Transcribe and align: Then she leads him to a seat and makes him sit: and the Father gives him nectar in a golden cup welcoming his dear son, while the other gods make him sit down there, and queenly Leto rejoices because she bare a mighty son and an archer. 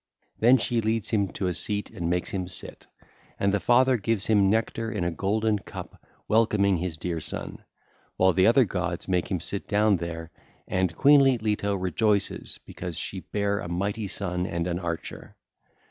Then 0.39 0.57
she 0.57 0.81
leads 0.81 1.11
him 1.11 1.27
to 1.33 1.45
a 1.45 1.53
seat 1.53 1.91
and 1.91 2.09
makes 2.09 2.31
him 2.31 2.47
sit: 2.47 2.87
and 3.39 3.51
the 3.51 3.59
Father 3.59 3.97
gives 3.97 4.25
him 4.25 4.49
nectar 4.49 4.91
in 4.91 5.03
a 5.03 5.11
golden 5.11 5.59
cup 5.59 6.03
welcoming 6.27 6.77
his 6.77 6.97
dear 6.97 7.19
son, 7.21 7.63
while 8.17 8.33
the 8.33 8.47
other 8.47 8.65
gods 8.65 9.07
make 9.07 9.29
him 9.29 9.39
sit 9.39 9.67
down 9.67 9.97
there, 9.97 10.31
and 10.67 10.97
queenly 10.97 11.37
Leto 11.37 11.75
rejoices 11.75 12.57
because 12.65 12.97
she 12.97 13.19
bare 13.19 13.59
a 13.59 13.67
mighty 13.69 14.07
son 14.07 14.47
and 14.47 14.65
an 14.65 14.79
archer. 14.79 15.35